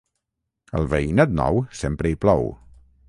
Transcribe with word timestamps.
Al 0.79 0.89
Veïnat 0.93 1.35
Nou 1.41 1.61
sempre 1.83 2.13
hi 2.15 2.19
plou. 2.25 2.49